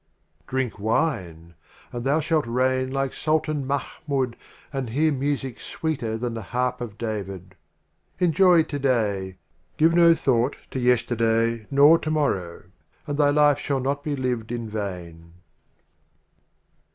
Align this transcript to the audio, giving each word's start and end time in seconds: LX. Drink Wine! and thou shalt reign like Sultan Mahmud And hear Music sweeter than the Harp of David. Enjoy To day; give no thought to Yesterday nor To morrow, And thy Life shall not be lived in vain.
LX. 0.01 0.47
Drink 0.47 0.79
Wine! 0.79 1.53
and 1.91 2.03
thou 2.03 2.19
shalt 2.19 2.47
reign 2.47 2.89
like 2.89 3.13
Sultan 3.13 3.67
Mahmud 3.67 4.35
And 4.73 4.89
hear 4.89 5.11
Music 5.13 5.59
sweeter 5.59 6.17
than 6.17 6.33
the 6.33 6.41
Harp 6.41 6.81
of 6.81 6.97
David. 6.97 7.53
Enjoy 8.17 8.63
To 8.63 8.79
day; 8.79 9.37
give 9.77 9.93
no 9.93 10.15
thought 10.15 10.55
to 10.71 10.79
Yesterday 10.79 11.67
nor 11.69 11.99
To 11.99 12.09
morrow, 12.09 12.63
And 13.05 13.19
thy 13.19 13.29
Life 13.29 13.59
shall 13.59 13.79
not 13.79 14.03
be 14.03 14.15
lived 14.15 14.51
in 14.51 14.67
vain. 14.67 15.33